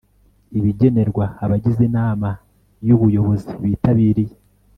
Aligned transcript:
Ibigenerwa 0.57 1.25
abagize 1.43 1.81
Inama 1.89 2.29
y 2.87 2.89
Ubuyobozi 2.95 3.49
bitabiriye 3.61 4.35